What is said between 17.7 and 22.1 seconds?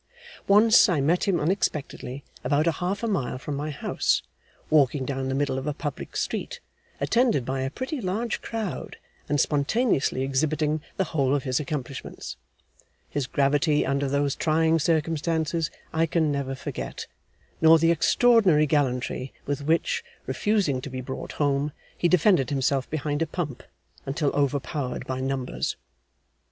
the extraordinary gallantry with which, refusing to be brought home, he